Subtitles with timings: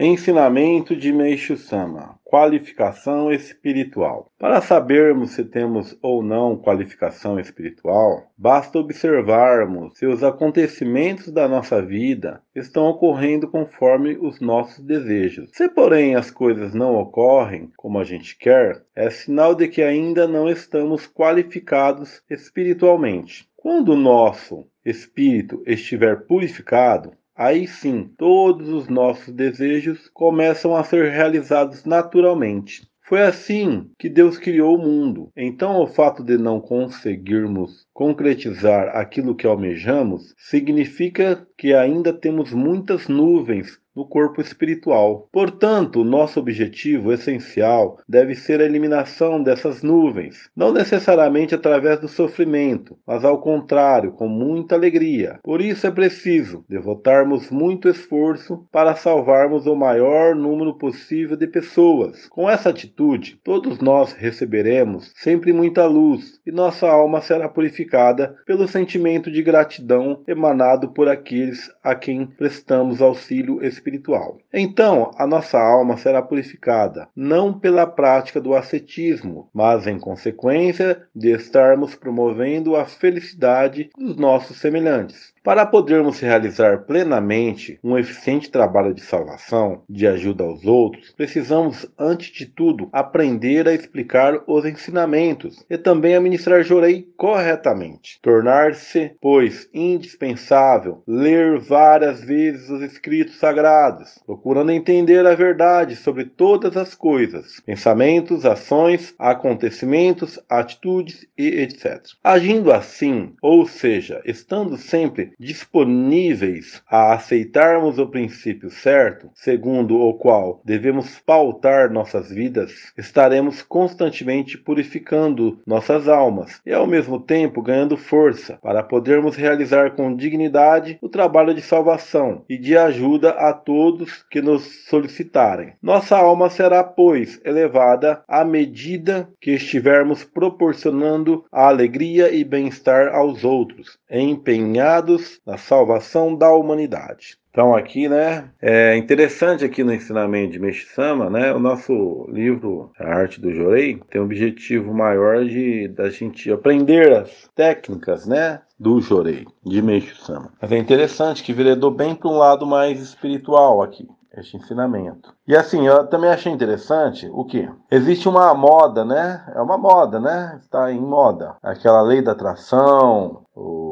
[0.00, 4.30] Ensinamento de Meishu Sama Qualificação espiritual.
[4.38, 11.82] Para sabermos se temos ou não qualificação espiritual, basta observarmos se os acontecimentos da nossa
[11.82, 15.50] vida estão ocorrendo conforme os nossos desejos.
[15.52, 20.28] Se, porém, as coisas não ocorrem como a gente quer, é sinal de que ainda
[20.28, 23.48] não estamos qualificados espiritualmente.
[23.56, 31.12] Quando o nosso espírito estiver purificado, aí sim todos os nossos desejos começam a ser
[31.12, 32.88] realizados naturalmente.
[33.08, 35.30] Foi assim que Deus criou o mundo.
[35.34, 43.08] Então, o fato de não conseguirmos concretizar aquilo que almejamos significa que ainda temos muitas
[43.08, 45.28] nuvens no corpo espiritual.
[45.32, 52.96] Portanto, nosso objetivo essencial deve ser a eliminação dessas nuvens, não necessariamente através do sofrimento,
[53.04, 55.40] mas ao contrário, com muita alegria.
[55.42, 62.28] Por isso é preciso devotarmos muito esforço para salvarmos o maior número possível de pessoas.
[62.28, 68.68] Com essa atitude, todos nós receberemos sempre muita luz e nossa alma será purificada pelo
[68.68, 74.38] sentimento de gratidão emanado por aqueles a quem prestamos auxílio espiritual espiritual.
[74.52, 81.30] Então, a nossa alma será purificada, não pela prática do ascetismo, mas em consequência de
[81.30, 85.32] estarmos promovendo a felicidade dos nossos semelhantes.
[85.42, 92.32] Para podermos realizar plenamente um eficiente trabalho de salvação, de ajuda aos outros, precisamos, antes
[92.32, 98.18] de tudo, aprender a explicar os ensinamentos e também administrar Jorei corretamente.
[98.20, 106.76] Tornar-se, pois, indispensável ler várias vezes os escritos sagrados, procurando entender a verdade sobre todas
[106.76, 112.02] as coisas, pensamentos, ações, acontecimentos, atitudes e etc.
[112.22, 120.60] Agindo assim, ou seja, estando sempre disponíveis a aceitarmos o princípio certo, segundo o qual
[120.64, 128.58] devemos pautar nossas vidas, estaremos constantemente purificando nossas almas e, ao mesmo tempo, ganhando força
[128.62, 134.40] para podermos realizar com dignidade o trabalho de salvação e de ajuda a todos que
[134.40, 135.72] nos solicitarem.
[135.82, 143.44] Nossa alma será, pois, elevada à medida que estivermos proporcionando a alegria e bem-estar aos
[143.44, 147.38] outros, empenhados na salvação da humanidade.
[147.50, 153.06] Então aqui, né, é interessante aqui no ensinamento de Meshisama, né, o nosso livro A
[153.06, 159.00] Arte do Jorei tem um objetivo maior de da gente aprender as técnicas, né, do
[159.00, 160.52] Jorei, de Meshisama.
[160.62, 164.06] Mas é interessante que veredou bem para um lado mais espiritual aqui
[164.36, 165.34] este ensinamento.
[165.46, 167.68] E assim, eu também achei interessante o que?
[167.90, 169.44] Existe uma moda, né?
[169.54, 170.58] É uma moda, né?
[170.60, 171.56] Está em moda.
[171.62, 173.87] Aquela lei da atração, o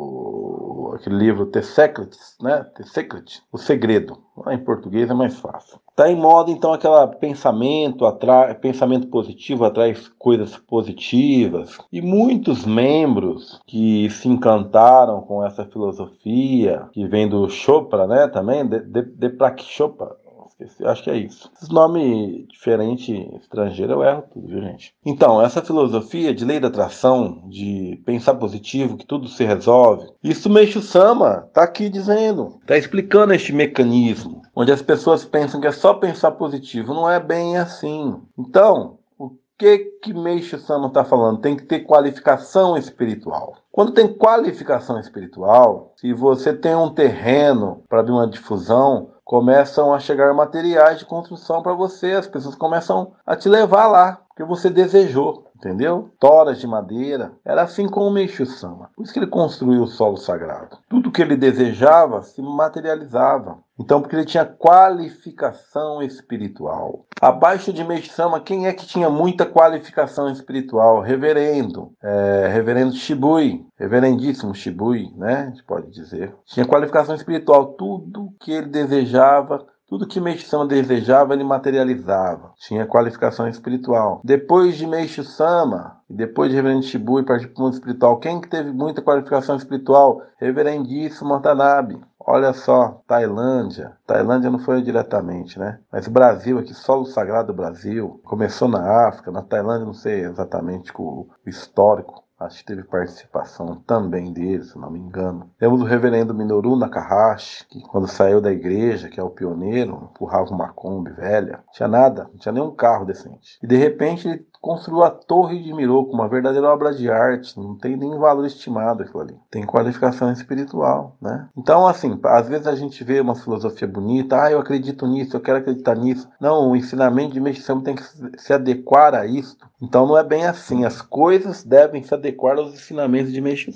[0.97, 2.65] aquele livro The Secret, né?
[2.77, 4.19] The Secret, O Segredo.
[4.49, 5.79] Em português é mais fácil.
[5.89, 13.61] Está em moda então aquele pensamento atrai, pensamento positivo atrai coisas positivas e muitos membros
[13.67, 18.28] que se encantaram com essa filosofia que vem do Chopra, né?
[18.28, 20.17] Também de, de, de Chopra
[20.59, 21.50] Esqueci, acho que é isso.
[21.61, 24.94] Esse nome diferente estrangeiro eu erro tudo, viu, gente?
[25.05, 30.49] Então, essa filosofia de lei da atração, de pensar positivo, que tudo se resolve, isso
[30.49, 35.72] Meixo Sama tá aqui dizendo, tá explicando este mecanismo, onde as pessoas pensam que é
[35.72, 38.19] só pensar positivo, não é bem assim.
[38.39, 41.41] Então, o que que Meixo Sama está falando?
[41.41, 43.56] Tem que ter qualificação espiritual.
[43.71, 49.99] Quando tem qualificação espiritual, se você tem um terreno para abrir uma difusão, começam a
[49.99, 54.71] chegar materiais de construção para você, as pessoas começam a te levar lá, porque você
[54.71, 56.11] desejou entendeu?
[56.21, 57.33] Toras de madeira.
[57.44, 58.91] Era assim com o Meixo Sama.
[58.94, 60.78] Por isso que ele construiu o solo sagrado.
[60.89, 63.59] Tudo que ele desejava se materializava.
[63.78, 67.05] Então, porque ele tinha qualificação espiritual.
[67.21, 71.00] Abaixo de Meixo Sama, quem é que tinha muita qualificação espiritual?
[71.00, 71.93] Reverendo.
[72.03, 73.66] É, reverendo Shibui.
[73.78, 75.43] Reverendíssimo Shibui, né?
[75.43, 76.34] A gente pode dizer.
[76.47, 77.75] Tinha qualificação espiritual.
[77.75, 82.53] Tudo que ele desejava tudo que Meixo Sama desejava, ele materializava.
[82.57, 84.21] Tinha qualificação espiritual.
[84.25, 88.19] Depois de Meixo Sama, e depois de Reverendo Shibu e partir para o mundo espiritual,
[88.19, 90.22] quem que teve muita qualificação espiritual?
[90.39, 92.01] Reverendíssimo Watanabe.
[92.19, 93.97] Olha só, Tailândia.
[94.05, 95.78] Tailândia não foi diretamente, né?
[95.93, 98.21] Mas Brasil aqui, solo sagrado do Brasil.
[98.25, 104.30] Começou na África, na Tailândia, não sei exatamente o histórico Acho que teve participação também
[104.30, 105.50] dele, se não me engano.
[105.59, 110.50] Temos o reverendo Minoru Nakahashi, que quando saiu da igreja, que é o pioneiro, empurrava
[110.50, 111.65] uma Kombi velha.
[111.72, 113.59] Tinha nada, não tinha nenhum carro decente.
[113.62, 117.77] E de repente ele construiu a Torre de Miroco, uma verdadeira obra de arte, não
[117.77, 119.37] tem nem valor estimado aquilo ali.
[119.51, 121.49] Tem qualificação espiritual, né?
[121.57, 125.41] Então, assim, às vezes a gente vê uma filosofia bonita, ah, eu acredito nisso, eu
[125.41, 126.29] quero acreditar nisso.
[126.41, 128.03] Não, o ensinamento de Meixo tem que
[128.39, 129.67] se adequar a isto.
[129.81, 133.71] Então não é bem assim, as coisas devem se adequar aos ensinamentos de Meixo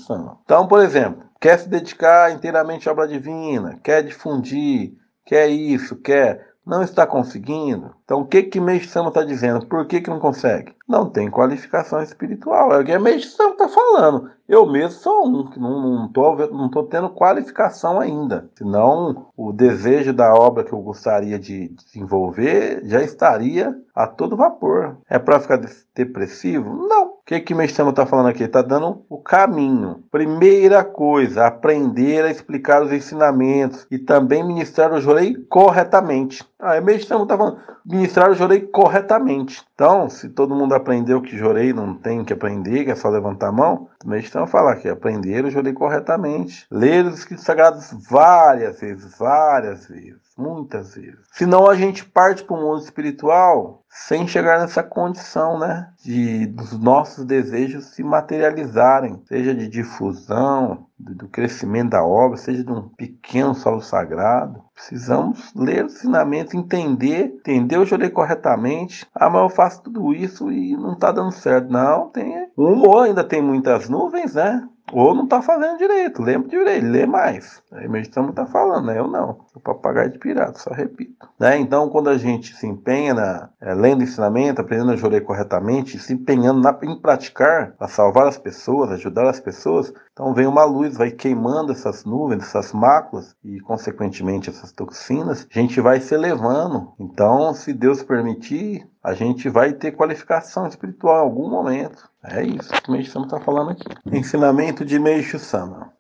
[0.45, 4.95] Então, por exemplo, quer se dedicar inteiramente à obra divina, quer difundir,
[5.25, 7.91] quer isso, quer não está conseguindo.
[8.05, 9.67] Então, o que que Meixo Sama está dizendo?
[9.67, 10.73] Por que, que não consegue?
[10.89, 12.73] Não tem qualificação espiritual.
[12.73, 14.31] É o que Meixo Sama está falando.
[14.49, 18.49] Eu mesmo sou um que não estou não tô tendo qualificação ainda.
[18.57, 24.97] Senão, o desejo da obra que eu gostaria de desenvolver já estaria a todo vapor.
[25.09, 25.61] É para ficar
[25.95, 26.87] depressivo?
[26.89, 27.10] Não.
[27.31, 28.43] Que que Sama está falando aqui?
[28.43, 30.03] Está dando o caminho.
[30.11, 36.45] Primeira coisa, aprender a explicar os ensinamentos e também ministrar o jorei corretamente.
[36.59, 39.65] Ah, é Sama está falando ministrar o jorei corretamente.
[39.75, 43.49] Então, se todo mundo aprendeu que jorei não tem que aprender, que é só levantar
[43.49, 46.67] a mão, também estão a falar que aprender o jorei corretamente.
[46.71, 51.21] Ler os escritos sagrados várias vezes, várias vezes, muitas vezes.
[51.33, 55.89] Senão a gente parte para o mundo espiritual sem chegar nessa condição, né?
[56.03, 62.71] De dos nossos desejos se materializarem, seja de difusão, do crescimento da obra, seja de
[62.71, 64.63] um pequeno solo sagrado.
[64.75, 69.07] Precisamos ler os ensinamentos, entender, entender o jurei corretamente.
[69.15, 71.71] Ah, mas eu faço tudo isso e não está dando certo.
[71.71, 72.49] Não, tem.
[72.57, 74.69] O humor ainda tem muitas nuvens, né?
[74.93, 77.63] Ou não está fazendo direito, lembra direito, lê mais.
[77.73, 78.99] Aí meditamos está falando, né?
[78.99, 79.41] Eu não.
[79.55, 81.29] O papagaio de pirata, só repito.
[81.39, 81.59] Né?
[81.59, 86.13] Então, quando a gente se empenha na, é, lendo ensinamento, aprendendo a jurar corretamente, se
[86.13, 90.99] empenhando na, em praticar, para salvar as pessoas, ajudar as pessoas, então vem uma luz,
[90.99, 96.93] vai queimando essas nuvens, essas máculas e, consequentemente, essas toxinas, a gente vai se elevando.
[97.01, 102.07] Então, se Deus permitir, a gente vai ter qualificação espiritual em algum momento.
[102.23, 103.85] É isso que o Meixo Sama está falando aqui.
[104.13, 105.91] Ensinamento de Meixo Sama.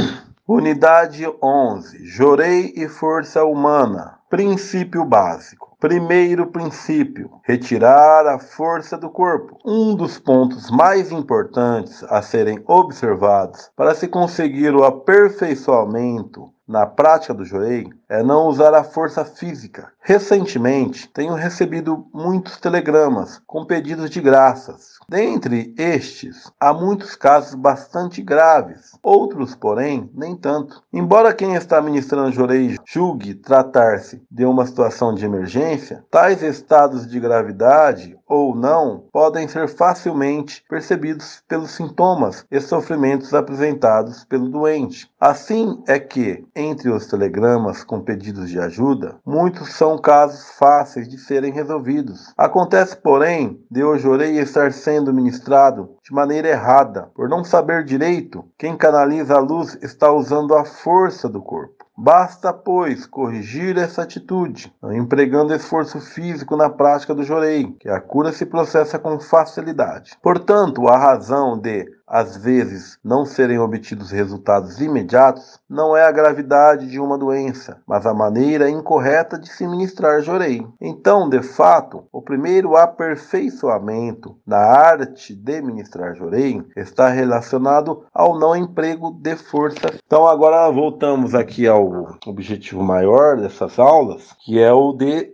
[0.48, 2.06] Unidade 11.
[2.06, 4.20] Jorei e força humana.
[4.30, 5.65] Princípio básico.
[5.78, 9.58] Primeiro princípio: retirar a força do corpo.
[9.62, 17.34] Um dos pontos mais importantes a serem observados para se conseguir o aperfeiçoamento na prática
[17.34, 19.92] do joelho é não usar a força física.
[20.00, 24.95] Recentemente, tenho recebido muitos telegramas com pedidos de graças.
[25.08, 30.82] Dentre estes, há muitos casos bastante graves, outros, porém, nem tanto.
[30.92, 37.20] Embora quem está ministrando joelho julgue tratar-se de uma situação de emergência, tais estados de
[37.20, 45.08] gravidade ou não podem ser facilmente percebidos pelos sintomas e sofrimentos apresentados pelo doente.
[45.20, 51.16] Assim é que, entre os telegramas com pedidos de ajuda, muitos são casos fáceis de
[51.16, 52.32] serem resolvidos.
[52.36, 58.44] Acontece, porém, de hoje orei estar sendo ministrado de maneira errada, por não saber direito,
[58.56, 61.84] quem canaliza a luz está usando a força do corpo.
[61.98, 68.32] Basta, pois, corrigir essa atitude, empregando esforço físico na prática do jorei, que a cura
[68.32, 70.12] se processa com facilidade.
[70.22, 76.86] Portanto, a razão de às vezes não serem obtidos resultados imediatos, não é a gravidade
[76.88, 80.66] de uma doença, mas a maneira incorreta de se ministrar jorei.
[80.80, 88.54] Então, de fato, o primeiro aperfeiçoamento na arte de ministrar jorei está relacionado ao não
[88.54, 89.94] emprego de força.
[90.06, 95.32] Então, agora voltamos aqui ao objetivo maior dessas aulas, que é o de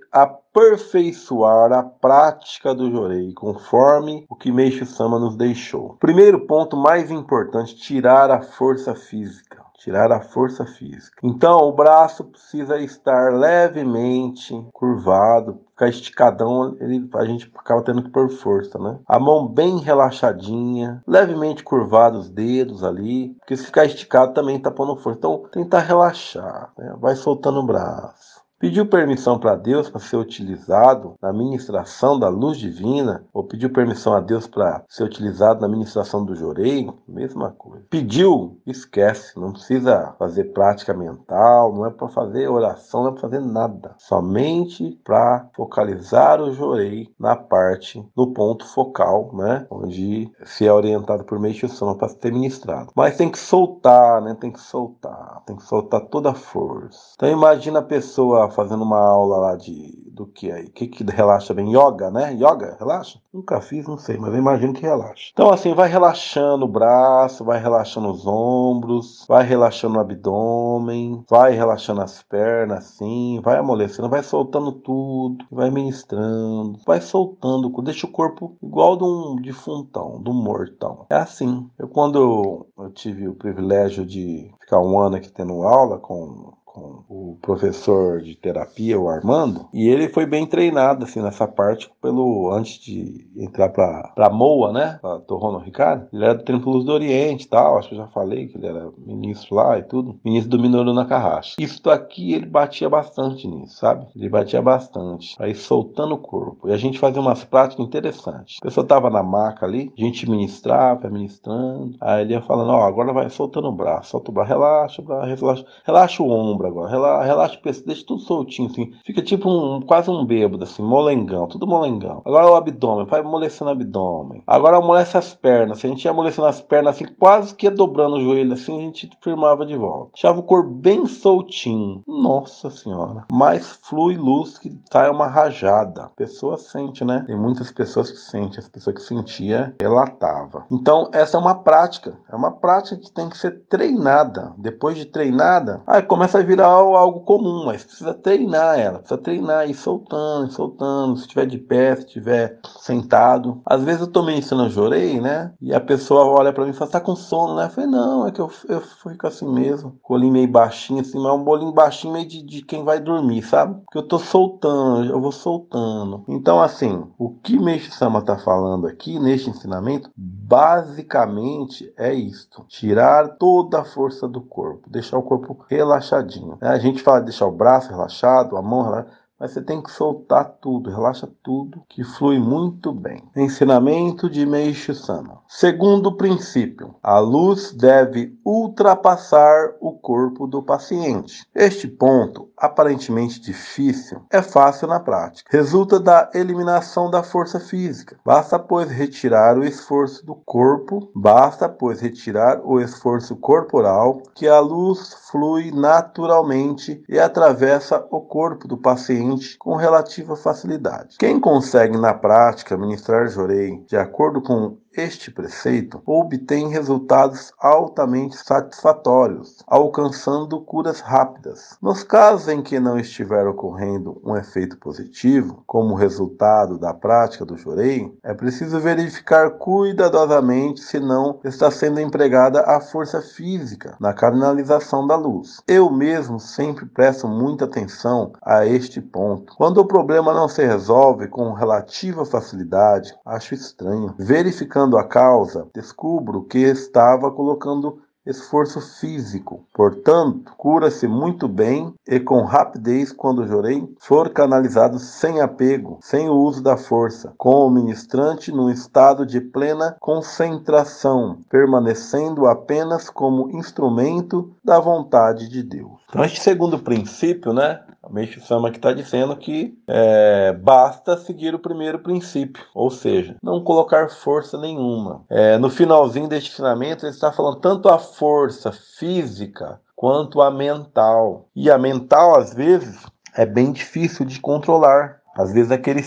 [0.55, 5.97] aperfeiçoar a prática do jorei, conforme o que Meixo Sama nos deixou.
[5.99, 9.63] Primeiro ponto mais importante, tirar a força física.
[9.79, 11.17] Tirar a força física.
[11.25, 18.11] Então, o braço precisa estar levemente curvado, ficar esticadão, ele, a gente acaba tendo que
[18.11, 19.01] pôr força, né?
[19.09, 24.71] A mão bem relaxadinha, levemente curvados os dedos ali, porque se ficar esticado também tá
[24.71, 25.19] pondo força.
[25.19, 26.95] Então, tentar relaxar, né?
[27.01, 28.42] vai soltando o braço.
[28.63, 34.15] Pediu permissão para Deus para ser utilizado na ministração da luz divina, ou pediu permissão
[34.15, 37.85] a Deus para ser utilizado na ministração do jorei, mesma coisa.
[37.91, 43.23] Pediu, esquece, não precisa fazer prática mental, não é para fazer oração, não é para
[43.23, 50.69] fazer nada, somente para focalizar o jorei na parte, no ponto focal, né, onde se
[50.69, 51.67] é orientado por meio de
[51.99, 52.93] para ser ministrado.
[52.95, 57.15] Mas tem que soltar, né, tem que soltar, tem que soltar toda a força.
[57.17, 60.67] Então imagina a pessoa fazendo uma aula lá de do que aí?
[60.67, 61.75] O que, que relaxa bem?
[61.75, 62.33] Yoga, né?
[62.35, 63.19] Yoga, relaxa?
[63.33, 65.31] Nunca fiz, não sei, mas eu imagino que relaxa.
[65.33, 71.53] Então, assim, vai relaxando o braço, vai relaxando os ombros, vai relaxando o abdômen, vai
[71.53, 78.13] relaxando as pernas, assim, vai amolecendo, vai soltando tudo, vai ministrando, vai soltando, deixa o
[78.13, 81.07] corpo igual de um defuntão, de um mortão.
[81.09, 81.69] É assim.
[81.79, 87.05] Eu, quando eu tive o privilégio de ficar um ano aqui tendo aula com com
[87.09, 92.51] o professor de terapia, o Armando, e ele foi bem treinado assim nessa parte pelo
[92.51, 94.99] antes de entrar para Moa, né?
[95.01, 96.09] Pra Torrono Ricardo.
[96.13, 98.91] Ele era do Templo do Oriente, tal, acho que eu já falei que ele era
[98.97, 101.57] ministro lá e tudo, ministro do Minoru Nakahashi.
[101.59, 104.07] Isso aqui ele batia bastante nisso, sabe?
[104.17, 106.69] Ele batia bastante, aí soltando o corpo.
[106.69, 108.57] E a gente fazia umas práticas interessantes.
[108.63, 112.81] A pessoa tava na maca ali, a gente ministrava, ministrando, aí ele ia falando, ó,
[112.81, 116.31] oh, agora vai soltando o braço, solta o braço, relaxa o braço, relaxa, relaxa o
[116.31, 116.91] ombro agora.
[116.91, 118.93] Relaxa, relaxa deixa tudo soltinho, assim.
[119.05, 122.23] Fica tipo um, quase um bêbado, assim, molengão, tudo molengão.
[122.25, 124.43] Agora o abdômen, vai amolecendo o abdômen.
[124.47, 125.79] Agora amolece as pernas.
[125.79, 128.77] Se a gente ia amolecendo as pernas, assim, quase que ia dobrando o joelho, assim,
[128.77, 130.11] a gente firmava de volta.
[130.15, 132.03] Deixava o corpo bem soltinho.
[132.07, 133.25] Nossa senhora.
[133.33, 136.05] Mais flui luz que sai uma rajada.
[136.05, 137.25] A pessoa sente, né?
[137.27, 138.59] Tem muitas pessoas que sentem.
[138.59, 140.67] As pessoas que sentia, relatava.
[140.71, 142.19] Então, essa é uma prática.
[142.31, 144.53] É uma prática que tem que ser treinada.
[144.59, 149.21] Depois de treinada, aí começa a vir virar algo comum, mas precisa treinar ela, precisa
[149.21, 153.63] treinar, ir soltando, soltando, se estiver de pé, se estiver sentado.
[153.65, 155.53] Às vezes eu tô ensinando, jorei, né?
[155.61, 157.67] E a pessoa olha para mim e fala, tá com sono, né?
[157.67, 161.33] Eu falei, não, é que eu, eu fico assim mesmo, colinho meio baixinho, assim, mas
[161.33, 163.81] um bolinho baixinho meio de, de quem vai dormir, sabe?
[163.85, 166.25] Porque eu tô soltando, eu vou soltando.
[166.29, 173.37] Então, assim, o que Meixo Sama tá falando aqui neste ensinamento, basicamente é isto: tirar
[173.39, 176.42] toda a força do corpo, deixar o corpo relaxadinho.
[176.47, 176.57] Né?
[176.61, 179.91] A gente fala de deixar o braço relaxado, a mão relaxada mas você tem que
[179.91, 183.25] soltar tudo, relaxa tudo, que flui muito bem.
[183.35, 185.41] Ensinamento de Meishu Sama.
[185.49, 191.45] Segundo princípio, a luz deve ultrapassar o corpo do paciente.
[191.53, 195.51] Este ponto, aparentemente difícil, é fácil na prática.
[195.51, 198.21] Resulta da eliminação da força física.
[198.25, 204.61] Basta, pois, retirar o esforço do corpo, basta, pois, retirar o esforço corporal, que a
[204.61, 211.17] luz flui naturalmente e atravessa o corpo do paciente com relativa facilidade.
[211.19, 219.63] Quem consegue na prática ministrar jorei de acordo com este preceito obtém resultados altamente satisfatórios,
[219.67, 221.77] alcançando curas rápidas.
[221.81, 227.57] Nos casos em que não estiver ocorrendo um efeito positivo, como resultado da prática do
[227.57, 235.07] jorei, é preciso verificar cuidadosamente se não está sendo empregada a força física na canalização
[235.07, 235.63] da luz.
[235.67, 239.55] Eu mesmo sempre presto muita atenção a este ponto.
[239.57, 244.15] Quando o problema não se resolve com relativa facilidade, acho estranho.
[244.19, 249.65] Verificando Buscando a causa, descubro que estava colocando esforço físico.
[249.73, 256.35] Portanto, cura-se muito bem e com rapidez quando jorei for canalizado sem apego, sem o
[256.35, 264.53] uso da força, com o ministrante num estado de plena concentração, permanecendo apenas como instrumento
[264.65, 265.93] da vontade de Deus.
[266.09, 271.55] Então, este segundo princípio, né, a Meixo Sama que está dizendo que é, basta seguir
[271.55, 275.25] o primeiro princípio, ou seja, não colocar força nenhuma.
[275.31, 281.49] É, no finalzinho deste ensinamento, ele está falando tanto a força física quanto a mental.
[281.55, 283.07] E a mental, às vezes,
[283.37, 285.21] é bem difícil de controlar.
[285.37, 286.03] Às vezes, aquele,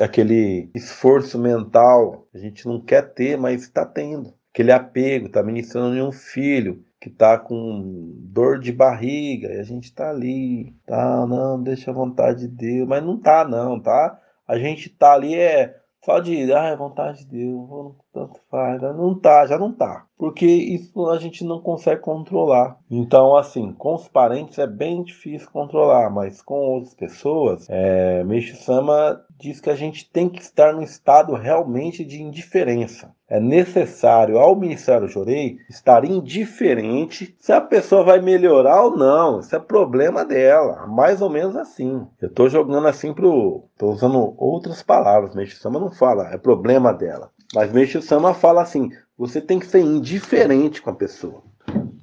[0.00, 4.32] aquele esforço mental a gente não quer ter, mas está tendo.
[4.52, 9.62] Aquele apego, está ministrando em um filho, que tá com dor de barriga e a
[9.62, 14.20] gente tá ali, tá, não, deixa a vontade de Deus, mas não tá não, tá?
[14.46, 19.14] A gente tá ali é só de, ah, é vontade de Deus, tanto faz, não
[19.18, 22.78] tá, já não tá, porque isso a gente não consegue controlar.
[22.90, 29.22] Então, assim, com os parentes é bem difícil controlar, mas com outras pessoas, é, Sama
[29.40, 33.10] diz que a gente tem que estar no estado realmente de indiferença.
[33.26, 39.40] É necessário, ao ministrar o Jorei, estar indiferente se a pessoa vai melhorar ou não.
[39.40, 40.86] Isso é problema dela.
[40.86, 42.06] Mais ou menos assim.
[42.20, 43.64] Eu estou jogando assim pro.
[43.72, 45.34] Estou usando outras palavras.
[45.34, 47.30] Meixo Sama não fala, é problema dela.
[47.54, 51.42] Mas Meixo Sama fala assim: você tem que ser indiferente com a pessoa.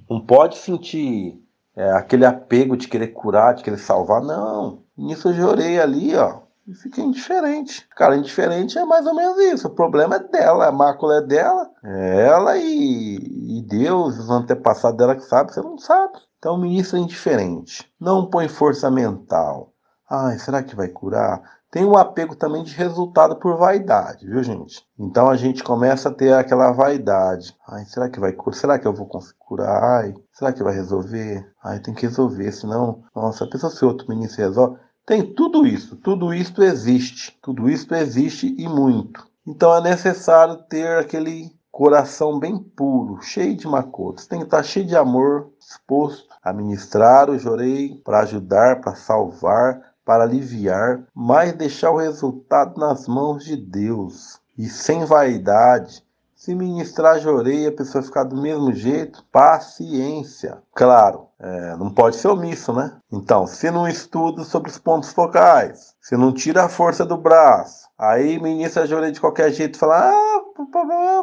[0.10, 1.40] Não pode sentir
[1.76, 4.24] é, aquele apego de querer curar, de querer salvar.
[4.24, 4.80] Não.
[4.98, 7.88] Nisso eu jorei ali, ó e indiferente.
[7.96, 9.68] Cara, indiferente é mais ou menos isso.
[9.68, 11.70] O problema é dela, a mácula é dela.
[11.84, 16.20] É ela e, e Deus, os antepassados dela que sabe, você não sabe.
[16.38, 19.74] Então ministra indiferente, não põe força mental.
[20.10, 21.42] Ai, será que vai curar?
[21.70, 24.86] Tem um apego também de resultado por vaidade, viu, gente?
[24.98, 27.54] Então a gente começa a ter aquela vaidade.
[27.68, 28.56] Ai, será que vai curar?
[28.58, 29.84] Será que eu vou conseguir curar?
[29.84, 31.46] Ai, será que vai resolver?
[31.62, 34.80] Ai, tem que resolver, senão, nossa, a pessoa se outro ministro resolve.
[35.08, 39.26] Tem tudo isso, tudo isso existe, tudo isso existe e muito.
[39.48, 44.28] Então é necessário ter aquele coração bem puro, cheio de macotas.
[44.28, 49.82] Tem que estar cheio de amor, disposto a ministrar o jorei para ajudar, para salvar,
[50.04, 54.42] para aliviar, mas deixar o resultado nas mãos de Deus.
[54.58, 56.04] E sem vaidade,
[56.36, 60.62] se ministrar jorei a pessoa ficar do mesmo jeito, paciência.
[60.76, 62.98] Claro, é, não pode ser omisso, né?
[63.12, 67.88] Então, se não estuda sobre os pontos focais, se não tira a força do braço,
[67.98, 70.38] aí ministra jorei de qualquer jeito e fala, ah,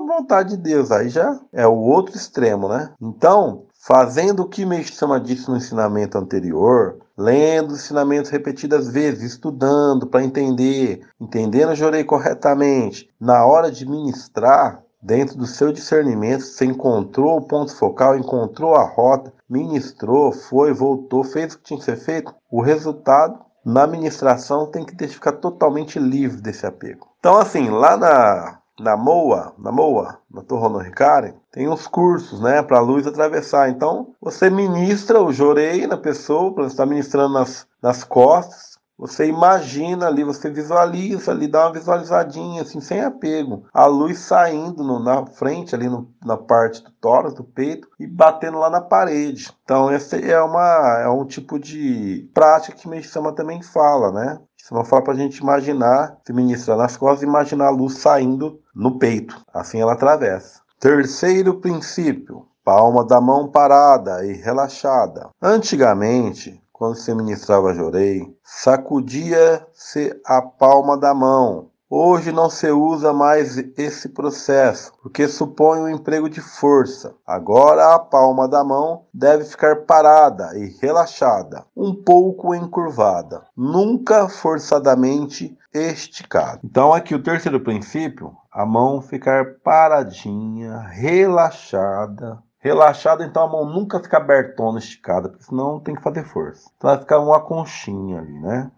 [0.06, 2.92] vontade de Deus, aí já é o outro extremo, né?
[3.00, 10.06] Então, fazendo o que Meixama disse no ensinamento anterior, lendo os ensinamentos repetidas vezes, estudando
[10.06, 16.64] para entender, entendendo o jorei corretamente, na hora de ministrar, dentro do seu discernimento, você
[16.64, 21.84] encontrou o ponto focal, encontrou a rota, ministrou, foi, voltou, fez o que tinha que
[21.84, 27.08] ser feito, o resultado na ministração tem que ficar totalmente livre desse apego.
[27.18, 32.40] Então, assim, lá na na MOA, na MOA, na Torre Honor Ricari, tem uns cursos,
[32.40, 33.68] né, para a luz atravessar.
[33.68, 38.73] Então, você ministra o jorei na pessoa, para estar ministrando nas, nas costas.
[38.96, 43.64] Você imagina ali, você visualiza ali, dá uma visualizadinha, assim, sem apego.
[43.72, 48.06] A luz saindo no, na frente, ali no, na parte do tórax, do peito, e
[48.06, 49.50] batendo lá na parede.
[49.64, 54.38] Então, esse é, uma, é um tipo de prática que Meixama também fala, né?
[54.70, 58.98] Não fala para a gente imaginar, se ministrar nas costas, imaginar a luz saindo no
[58.98, 59.38] peito.
[59.52, 60.62] Assim ela atravessa.
[60.80, 65.28] Terceiro princípio: palma da mão parada e relaxada.
[65.40, 73.56] Antigamente, quando se ministrava jorei, sacudia-se a palma da mão Hoje não se usa mais
[73.78, 77.14] esse processo, porque supõe um emprego de força.
[77.24, 85.56] Agora a palma da mão deve ficar parada e relaxada, um pouco encurvada, nunca forçadamente
[85.72, 86.58] esticada.
[86.64, 94.00] Então aqui o terceiro princípio, a mão ficar paradinha, relaxada, Relaxada, então a mão nunca
[94.00, 96.70] fica abertona, esticada, porque senão tem que fazer força.
[96.78, 98.70] Então vai ficar uma conchinha ali, né?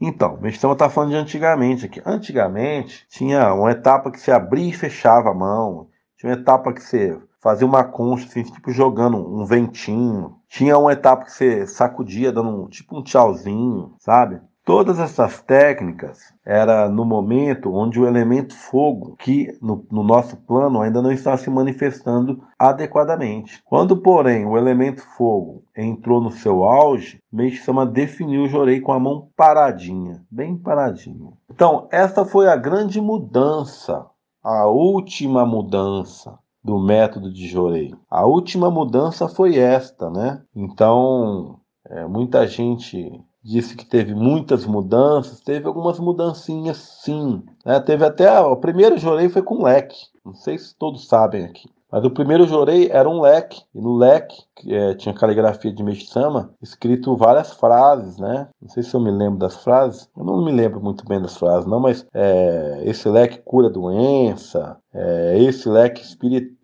[0.00, 2.00] Então, a gente está falando de antigamente aqui.
[2.06, 5.88] Antigamente, tinha uma etapa que você abria e fechava a mão.
[6.16, 10.36] Tinha uma etapa que você fazia uma concha, assim, tipo jogando um ventinho.
[10.48, 14.40] Tinha uma etapa que você sacudia, dando um, tipo um tchauzinho, sabe?
[14.66, 20.80] Todas essas técnicas era no momento onde o elemento fogo, que no, no, nosso plano
[20.80, 23.62] ainda não está se manifestando adequadamente.
[23.64, 28.98] Quando, porém, o elemento fogo entrou no seu auge, Meixama definiu o Jorei com a
[28.98, 31.30] mão paradinha, bem paradinha.
[31.48, 34.04] Então, essa foi a grande mudança,
[34.42, 37.94] a última mudança do método de Jorei.
[38.10, 40.42] A última mudança foi esta, né?
[40.52, 47.44] Então, é, muita gente disse que teve muitas mudanças, teve algumas mudancinhas sim.
[47.64, 47.78] Né?
[47.80, 48.40] Teve até.
[48.40, 49.96] O primeiro jorei foi com leque.
[50.24, 51.68] Não sei se todos sabem aqui.
[51.90, 56.50] Mas o primeiro jorei era um leque, e no leque é, tinha caligrafia de Meshama,
[56.60, 58.48] escrito várias frases, né?
[58.60, 61.36] Não sei se eu me lembro das frases, eu não me lembro muito bem das
[61.36, 66.02] frases, não, mas é, esse leque cura doença, é, esse leque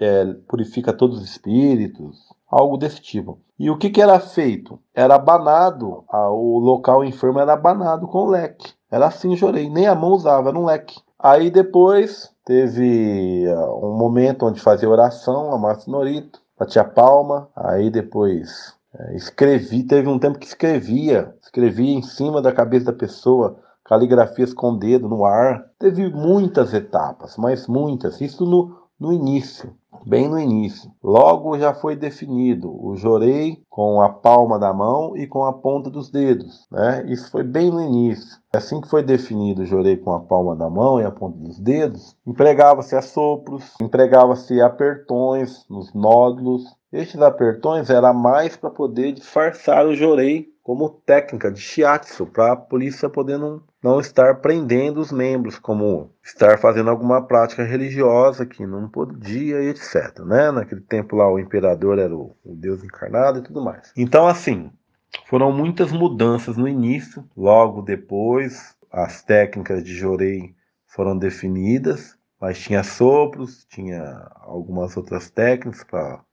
[0.01, 2.19] é, purifica todos os espíritos,
[2.51, 3.41] algo desse tipo.
[3.59, 4.79] E o que, que era feito?
[4.93, 8.75] Era abanado, o local enfermo era abanado com leque.
[8.91, 9.71] Era assim, chorei.
[9.71, 11.01] Nem a mão usava, era um leque.
[11.23, 17.49] Aí depois teve uh, um momento onde fazia oração, a Márcia Norito, batia palma.
[17.55, 22.93] Aí depois é, escrevi, teve um tempo que escrevia, escrevia em cima da cabeça da
[22.93, 25.65] pessoa, caligrafias com o dedo no ar.
[25.79, 28.21] Teve muitas etapas, mas muitas.
[28.21, 29.75] Isso no, no início
[30.07, 30.91] bem no início.
[31.03, 35.91] Logo já foi definido o jorei com a palma da mão e com a ponta
[35.91, 36.67] dos dedos.
[36.71, 37.05] Né?
[37.09, 38.39] Isso foi bem no início.
[38.55, 41.59] Assim que foi definido o jorei com a palma da mão e a ponta dos
[41.59, 46.65] dedos, empregava-se assopros, empregava-se apertões nos nódulos.
[46.93, 52.57] Estes apertões era mais para poder disfarçar o jorei como técnica de shiatsu, para a
[52.57, 58.65] polícia poder não, não estar prendendo os membros, como estar fazendo alguma prática religiosa que
[58.65, 60.21] não podia e etc.
[60.21, 60.53] Né?
[60.53, 63.93] Naquele tempo lá o imperador era o, o Deus encarnado e tudo mais.
[63.97, 64.71] Então, assim,
[65.27, 70.55] foram muitas mudanças no início, logo depois as técnicas de Jorei
[70.87, 76.25] foram definidas, mas tinha sopros, tinha algumas outras técnicas para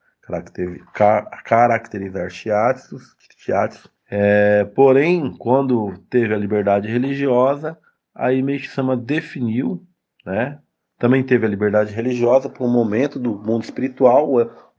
[1.43, 3.89] caracterizar shiatsus, shiatsu.
[4.09, 7.77] É, porém, quando teve a liberdade religiosa,
[8.13, 9.83] aí Meixo Sama definiu,
[10.25, 10.59] né?
[10.97, 14.29] Também teve a liberdade religiosa para um momento do mundo espiritual,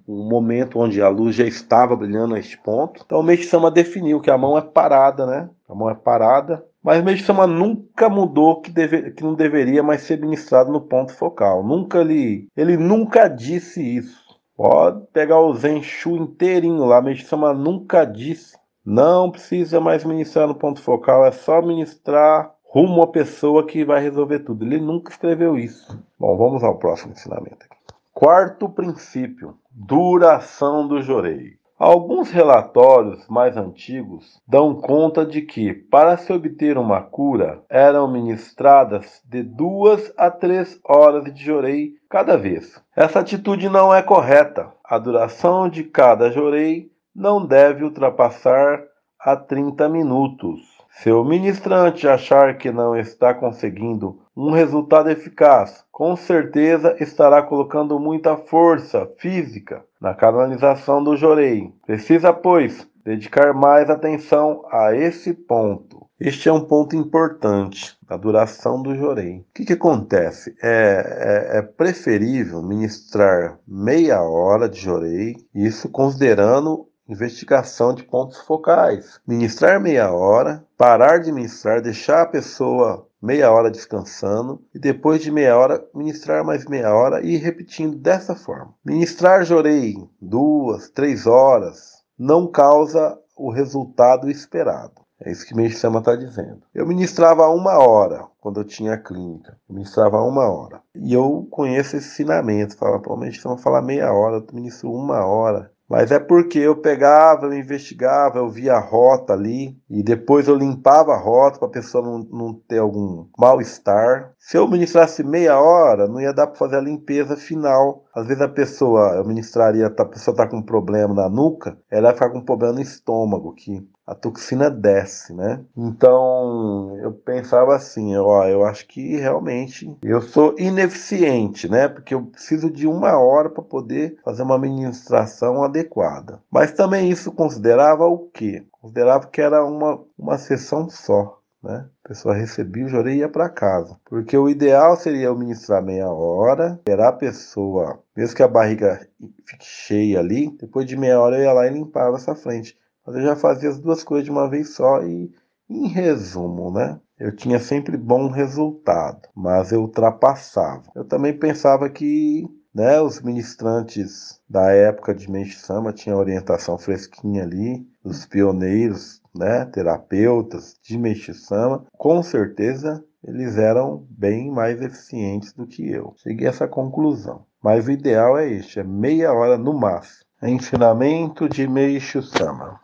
[0.06, 3.02] um momento onde a luz já estava brilhando a este ponto.
[3.04, 5.48] Então Sama definiu que a mão é parada, né?
[5.68, 10.20] A mão é parada, mas Sama nunca mudou que, deve, que não deveria mais ser
[10.20, 11.62] ministrado no ponto focal.
[11.62, 14.20] Nunca ele, ele nunca disse isso.
[14.56, 18.60] Pode pegar o Zen Shu inteirinho lá, Meixo Sama nunca disse.
[18.92, 24.03] Não precisa mais ministrar no ponto focal, é só ministrar rumo à pessoa que vai
[24.03, 24.64] resolver tudo.
[24.64, 25.96] Ele nunca escreveu isso.
[26.18, 27.66] Bom, vamos ao próximo ensinamento.
[28.12, 31.61] Quarto princípio: duração do jorei.
[31.79, 39.22] Alguns relatórios mais antigos dão conta de que, para se obter uma cura, eram ministradas
[39.24, 42.83] de duas a três horas de jorei cada vez.
[42.96, 44.72] Essa atitude não é correta.
[44.85, 48.83] A duração de cada jorei não deve ultrapassar
[49.18, 50.61] a 30 minutos.
[50.90, 57.99] Se o ministrante achar que não está conseguindo um resultado eficaz, com certeza estará colocando
[57.99, 61.73] muita força física na canalização do jorei.
[61.87, 66.07] Precisa, pois, dedicar mais atenção a esse ponto.
[66.18, 69.38] Este é um ponto importante, a duração do jorei.
[69.38, 70.55] O que, que acontece?
[70.62, 79.20] É, é, é, preferível ministrar meia hora de jorei, isso considerando investigação de pontos focais.
[79.27, 85.31] Ministrar meia hora, parar de ministrar, deixar a pessoa meia hora descansando e depois de
[85.31, 88.75] meia hora ministrar mais meia hora e repetindo dessa forma.
[88.85, 95.01] Ministrar jorei duas, três horas não causa o resultado esperado.
[95.23, 96.62] É isso que Meixama está dizendo.
[96.75, 99.59] Eu ministrava uma hora quando eu tinha a clínica.
[99.68, 100.81] Eu ministrava uma hora.
[100.94, 102.77] E eu conheço esse ensinamento.
[102.77, 105.70] Falava, pô, Meixama fala meia hora, eu ministro uma hora.
[105.90, 110.55] Mas é porque eu pegava, eu investigava, eu via a rota ali e depois eu
[110.55, 114.33] limpava a rota para a pessoa não, não ter algum mal-estar.
[114.38, 118.05] Se eu ministrasse meia hora, não ia dar para fazer a limpeza final.
[118.14, 122.11] Às vezes a pessoa, eu ministraria, a pessoa está com um problema na nuca, ela
[122.11, 125.61] vai ficar com um problema no estômago, que a toxina desce, né?
[125.77, 131.87] Então eu pensava assim, ó, eu acho que realmente eu sou ineficiente, né?
[131.87, 136.42] Porque eu preciso de uma hora para poder fazer uma administração adequada.
[136.51, 138.64] Mas também isso considerava o quê?
[138.73, 141.38] Considerava que era uma, uma sessão só.
[141.62, 141.87] Né?
[142.05, 143.96] A pessoa recebia jorei e ia para casa.
[144.07, 149.07] Porque o ideal seria eu ministrar meia hora, esperar a pessoa, mesmo que a barriga
[149.46, 152.77] fique cheia ali, depois de meia hora eu ia lá e limpava essa frente.
[153.11, 155.33] Mas eu já fazia as duas coisas de uma vez só e,
[155.68, 157.01] em resumo, né?
[157.18, 160.85] Eu tinha sempre bom resultado, mas eu ultrapassava.
[160.94, 167.42] Eu também pensava que né, os ministrantes da época de Menchi Sama tinham orientação fresquinha
[167.42, 175.53] ali, os pioneiros, né, terapeutas de Menchi Sama, com certeza eles eram bem mais eficientes
[175.53, 176.14] do que eu.
[176.16, 177.44] Cheguei a essa conclusão.
[177.61, 180.31] Mas o ideal é este, é meia hora no máximo.
[180.42, 182.81] Ensinamento de Meishu Sama.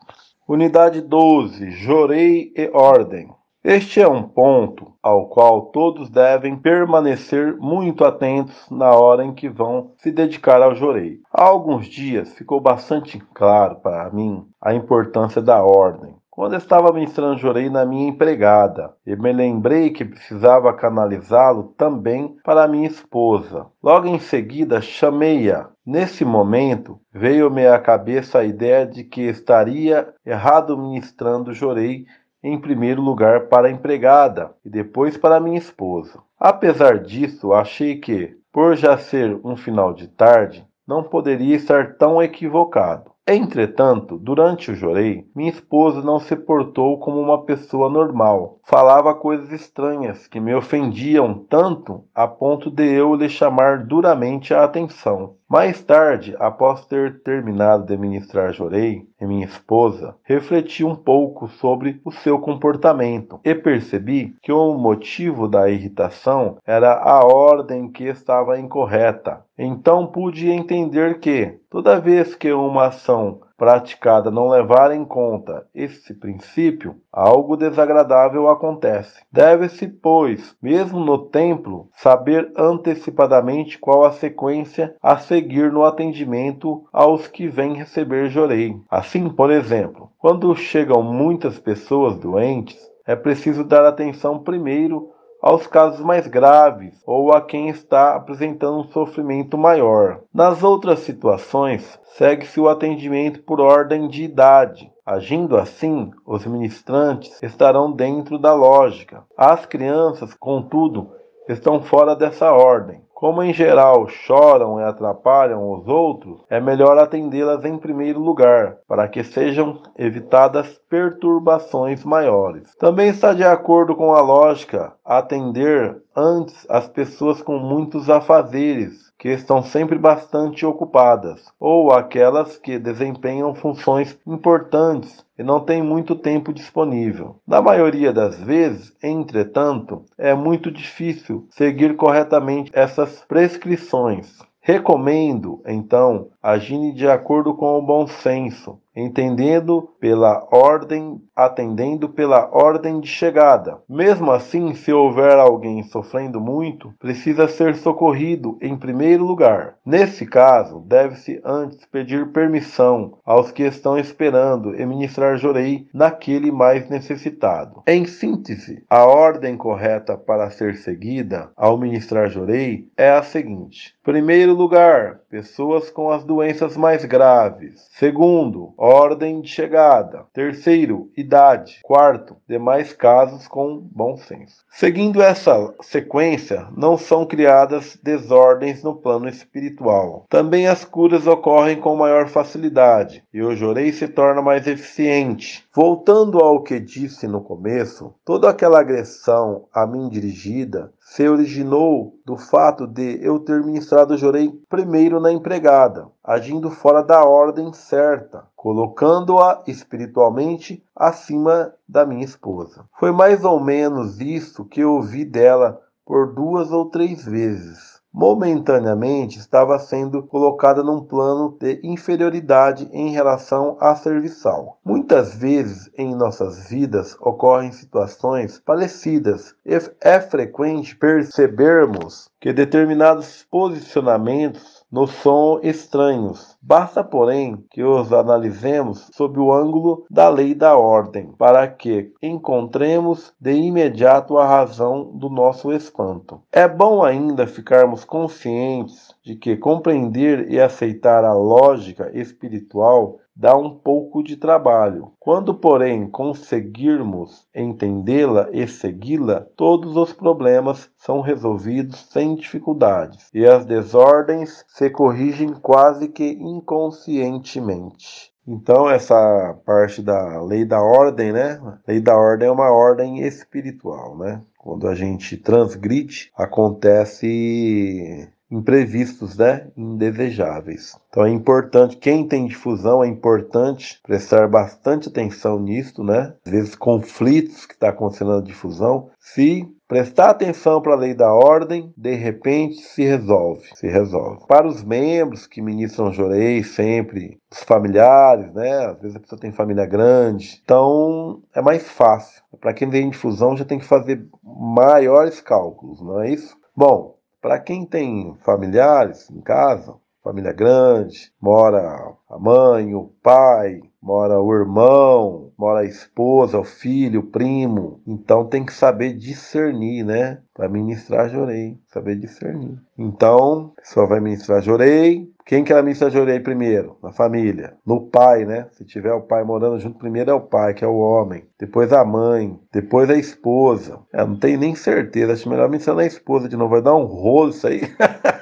[0.48, 1.72] Unidade 12.
[1.72, 3.28] Jorei e ordem.
[3.64, 9.48] Este é um ponto ao qual todos devem permanecer muito atentos na hora em que
[9.48, 11.18] vão se dedicar ao jorei.
[11.32, 17.38] Há alguns dias ficou bastante claro para mim a importância da ordem quando estava ministrando
[17.38, 23.68] jorei na minha empregada, e me lembrei que precisava canalizá-lo também para minha esposa.
[23.82, 25.70] Logo em seguida, chamei-a.
[25.84, 32.04] Nesse momento, veio-me à cabeça a ideia de que estaria errado ministrando jorei
[32.44, 36.18] em primeiro lugar para a empregada e depois para minha esposa.
[36.38, 42.22] Apesar disso, achei que, por já ser um final de tarde, não poderia estar tão
[42.22, 43.15] equivocado.
[43.28, 48.60] Entretanto, durante o jorei, minha esposa não se portou como uma pessoa normal.
[48.62, 54.62] Falava coisas estranhas que me ofendiam tanto a ponto de eu lhe chamar duramente a
[54.62, 55.34] atenção.
[55.48, 62.00] Mais tarde, após ter terminado de ministrar Jorei e minha esposa, refleti um pouco sobre
[62.04, 68.58] o seu comportamento e percebi que o motivo da irritação era a ordem que estava
[68.58, 69.44] incorreta.
[69.56, 73.15] Então pude entender que, toda vez que uma ação
[73.56, 79.22] praticada não levar em conta esse princípio, algo desagradável acontece.
[79.32, 87.26] Deve-se, pois, mesmo no templo, saber antecipadamente qual a sequência a seguir no atendimento aos
[87.26, 88.76] que vêm receber jorei.
[88.90, 96.00] Assim, por exemplo, quando chegam muitas pessoas doentes, é preciso dar atenção primeiro aos casos
[96.00, 100.20] mais graves ou a quem está apresentando um sofrimento maior.
[100.32, 104.90] Nas outras situações, segue-se o atendimento por ordem de idade.
[105.04, 109.22] Agindo assim, os ministrantes estarão dentro da lógica.
[109.36, 111.12] As crianças, contudo,
[111.48, 113.06] estão fora dessa ordem.
[113.14, 119.08] Como em geral choram e atrapalham os outros, é melhor atendê-las em primeiro lugar, para
[119.08, 122.74] que sejam evitadas perturbações maiores.
[122.76, 129.28] Também está de acordo com a lógica atender antes as pessoas com muitos afazeres, que
[129.30, 136.52] estão sempre bastante ocupadas, ou aquelas que desempenham funções importantes e não têm muito tempo
[136.52, 137.36] disponível.
[137.46, 144.38] Na maioria das vezes, entretanto, é muito difícil seguir corretamente essas prescrições.
[144.60, 152.98] Recomendo, então, agir de acordo com o bom senso, entendendo pela ordem, atendendo pela ordem
[153.00, 153.78] de chegada.
[153.88, 159.74] Mesmo assim, se houver alguém sofrendo muito, precisa ser socorrido em primeiro lugar.
[159.84, 166.88] Nesse caso, deve-se antes pedir permissão aos que estão esperando e ministrar jorei naquele mais
[166.88, 167.82] necessitado.
[167.86, 174.54] Em síntese, a ordem correta para ser seguida ao ministrar jorei é a seguinte: primeiro
[174.54, 177.86] lugar, pessoas com as doenças mais graves.
[177.90, 180.24] Segundo, ordem de chegada.
[180.32, 181.80] Terceiro, idade.
[181.82, 184.64] Quarto, demais casos com bom senso.
[184.70, 190.24] Seguindo essa sequência, não são criadas desordens no plano espiritual.
[190.28, 195.64] Também as curas ocorrem com maior facilidade e o jorei se torna mais eficiente.
[195.74, 202.36] Voltando ao que disse no começo, toda aquela agressão a mim dirigida se originou do
[202.36, 209.62] fato de eu ter ministrado jorei primeiro na empregada, agindo fora da ordem certa, colocando-a
[209.68, 212.84] espiritualmente acima da minha esposa.
[212.98, 219.38] Foi mais ou menos isso que eu ouvi dela por duas ou três vezes momentaneamente
[219.38, 224.78] estava sendo colocada num plano de inferioridade em relação à serviçal.
[224.82, 234.75] Muitas vezes em nossas vidas ocorrem situações parecidas e é frequente percebermos que determinados posicionamentos
[234.90, 236.56] nos são estranhos.
[236.62, 243.32] Basta, porém, que os analisemos sob o ângulo da lei da ordem, para que encontremos
[243.40, 246.40] de imediato a razão do nosso espanto.
[246.52, 253.70] É bom ainda ficarmos conscientes de que compreender e aceitar a lógica espiritual dá um
[253.70, 255.12] pouco de trabalho.
[255.20, 263.66] Quando, porém, conseguirmos entendê-la e segui-la, todos os problemas são resolvidos sem dificuldades e as
[263.66, 268.32] desordens se corrigem quase que inconscientemente.
[268.48, 271.60] Então, essa parte da lei da ordem, né?
[271.86, 274.40] lei da ordem é uma ordem espiritual, né?
[274.56, 279.68] Quando a gente transgride, acontece imprevistos, né?
[279.76, 280.96] indesejáveis.
[281.08, 286.34] Então é importante, quem tem difusão é importante prestar bastante atenção nisso, né?
[286.44, 291.32] Às vezes conflitos que está acontecendo na difusão, se prestar atenção para a lei da
[291.32, 294.44] ordem, de repente se resolve, se resolve.
[294.46, 298.86] Para os membros que ministram jorei sempre, os familiares, né?
[298.86, 302.42] Às vezes a pessoa tem família grande, então é mais fácil.
[302.60, 306.56] Para quem tem difusão já tem que fazer maiores cálculos, não é isso?
[306.76, 307.15] Bom,
[307.46, 314.52] para quem tem familiares em casa, família grande, mora a mãe, o pai, mora o
[314.52, 318.00] irmão, mora a esposa, o filho, o primo.
[318.04, 320.42] Então tem que saber discernir, né?
[320.52, 322.80] Para ministrar jorei, saber discernir.
[322.98, 325.32] Então, pessoa vai ministrar jorei.
[325.46, 326.98] Quem que ela ministra jorei primeiro?
[327.00, 327.76] Na família.
[327.86, 328.66] No pai, né?
[328.72, 331.44] Se tiver o pai morando junto, primeiro é o pai, que é o homem.
[331.56, 332.58] Depois a mãe.
[332.72, 334.00] Depois a esposa.
[334.12, 335.32] Eu não tenho nem certeza.
[335.32, 336.72] Acho melhor ministrar na esposa de novo.
[336.72, 337.80] Vai dar um rolo isso aí.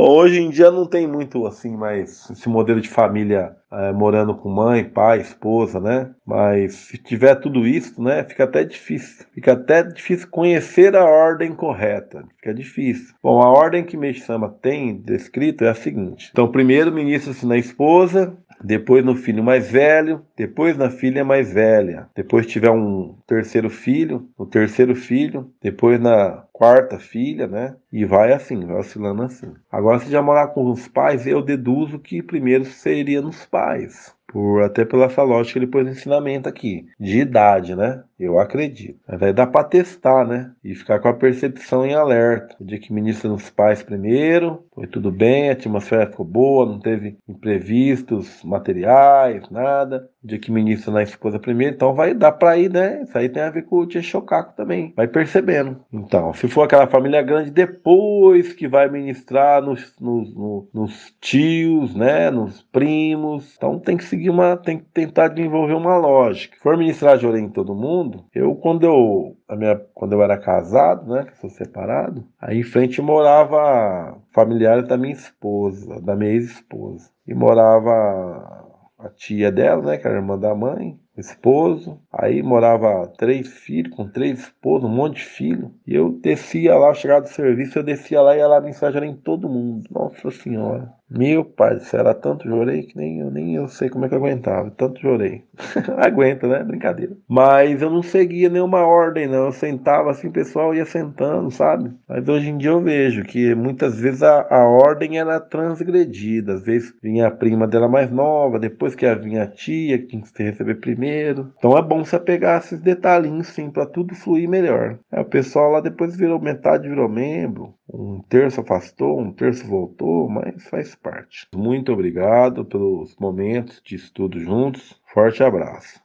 [0.00, 4.48] Hoje em dia não tem muito assim, mais esse modelo de família é, morando com
[4.48, 6.14] mãe, pai, esposa, né?
[6.24, 8.22] Mas se tiver tudo isso, né?
[8.22, 9.26] Fica até difícil.
[9.34, 12.24] Fica até difícil conhecer a ordem correta.
[12.36, 13.12] Fica difícil.
[13.20, 16.28] Bom, a ordem que Meixo Sama tem descrito é a seguinte.
[16.30, 22.08] Então, primeiro ministra-se na esposa, depois no filho mais velho, depois na filha mais velha,
[22.14, 27.76] depois tiver um terceiro filho, no terceiro filho, depois na quarta filha, né?
[27.92, 29.52] E vai assim, vai oscilando assim.
[29.70, 34.14] Agora, se já morar com os pais, eu deduzo que primeiro seria nos pais.
[34.26, 38.02] Por, até pela essa lógica ele pôs ensinamento aqui, de idade, né?
[38.18, 38.98] Eu acredito.
[39.06, 40.50] Mas aí dá para testar, né?
[40.64, 42.56] E ficar com a percepção em alerta.
[42.60, 46.80] O dia que ministra nos pais primeiro, foi tudo bem, a atmosfera ficou boa, não
[46.80, 50.08] teve imprevistos materiais, nada.
[50.22, 53.02] O dia que ministra na esposa primeiro, então vai dar para ir, né?
[53.02, 54.92] Isso aí tem a ver com o tia Chocaco também.
[54.96, 55.80] Vai percebendo.
[55.92, 61.94] Então, se for aquela família grande, depois que vai ministrar nos, nos, nos, nos tios,
[61.94, 62.30] né?
[62.30, 63.54] Nos primos.
[63.56, 64.56] Então tem que seguir uma.
[64.56, 66.56] Tem que tentar desenvolver uma lógica.
[66.56, 69.36] Se for ministrar Jorei em todo mundo, eu, quando eu.
[69.48, 71.24] A minha, quando eu era casado, né?
[71.24, 77.10] Que sou separado, aí em frente morava familiares da minha esposa, da minha ex-esposa.
[77.26, 78.68] E morava
[78.98, 82.00] a tia dela, né, que era irmã da mãe, esposo.
[82.12, 85.72] Aí morava três filhos, com três esposos, um monte de filho.
[85.86, 89.16] E eu descia lá, chegava do serviço, eu descia lá e ia lá mensagem em
[89.16, 89.84] todo mundo.
[89.90, 90.92] Nossa Senhora.
[91.10, 94.18] Meu pai, era tanto chorei que nem eu, nem eu sei como é que eu
[94.18, 94.70] aguentava.
[94.70, 95.42] Tanto chorei.
[95.96, 96.62] Aguenta, né?
[96.62, 97.16] Brincadeira.
[97.26, 99.46] Mas eu não seguia nenhuma ordem, não.
[99.46, 101.90] Eu sentava assim, o pessoal ia sentando, sabe?
[102.06, 106.52] Mas hoje em dia eu vejo que muitas vezes a, a ordem era transgredida.
[106.52, 110.22] Às vezes vinha a prima dela mais nova, depois que vinha a tia, que tinha
[110.22, 110.74] que receber
[111.08, 111.52] primeiro.
[111.58, 114.98] Então é bom você pegar esses detalhinhos, sim, para tudo fluir melhor.
[115.10, 117.74] É, o pessoal lá depois virou metade, virou membro.
[117.92, 121.46] Um terço afastou, um terço voltou, mas faz parte.
[121.54, 125.00] Muito obrigado pelos momentos de estudo juntos.
[125.12, 125.96] Forte abraço.